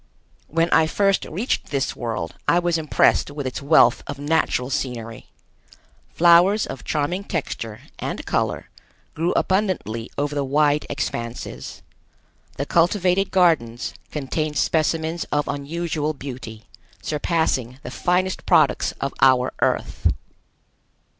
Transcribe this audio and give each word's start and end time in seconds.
When 0.47 0.67
I 0.71 0.87
first 0.87 1.25
reached 1.25 1.67
this 1.69 1.95
world 1.95 2.33
I 2.47 2.57
was 2.57 2.79
impressed 2.79 3.29
with 3.29 3.45
its 3.45 3.61
wealth 3.61 4.01
of 4.07 4.17
natural 4.17 4.71
scenery. 4.71 5.27
Flowers 6.09 6.65
of 6.65 6.83
charming 6.83 7.23
texture 7.23 7.81
and 7.99 8.25
color 8.25 8.71
grew 9.13 9.31
abundantly 9.35 10.09
over 10.17 10.33
the 10.33 10.43
wide 10.43 10.87
expanses. 10.89 11.83
The 12.57 12.65
cultivated 12.65 13.29
gardens 13.29 13.93
contained 14.09 14.57
specimens 14.57 15.25
of 15.25 15.47
unusual 15.47 16.15
beauty, 16.15 16.63
surpassing 17.03 17.77
the 17.83 17.91
finest 17.91 18.47
products 18.47 18.93
of 18.93 19.13
our 19.21 19.53
Earth. 19.61 20.07